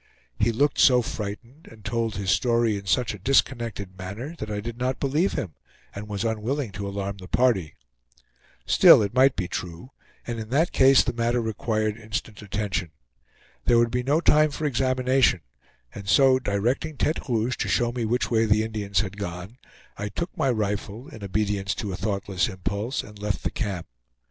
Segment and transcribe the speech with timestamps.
[0.39, 4.59] He looked so frightened, and told his story in such a disconnected manner, that I
[4.59, 5.53] did not believe him,
[5.93, 7.75] and was unwilling to alarm the party.
[8.65, 9.91] Still it might be true,
[10.25, 12.89] and in that case the matter required instant attention.
[13.65, 15.41] There would be no time for examination,
[15.93, 19.59] and so directing Tete Rouge to show me which way the Indians had gone,
[19.97, 23.85] I took my rifle, in obedience to a thoughtless impulse, and left the camp.